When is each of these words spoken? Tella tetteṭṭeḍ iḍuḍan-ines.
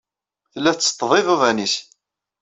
Tella 0.51 0.71
tetteṭṭeḍ 0.73 1.11
iḍuḍan-ines. 1.19 1.75